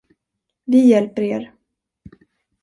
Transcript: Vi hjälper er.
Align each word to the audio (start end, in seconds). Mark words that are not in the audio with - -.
Vi 0.65 0.79
hjälper 0.89 1.21
er. 1.23 1.51